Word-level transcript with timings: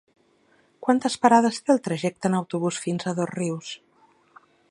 Quantes 0.87 1.17
parades 1.25 1.59
té 1.67 1.75
el 1.75 1.81
trajecte 1.89 2.31
en 2.31 2.39
autobús 2.39 2.81
fins 2.87 3.05
a 3.05 3.15
Dosrius? 3.21 3.73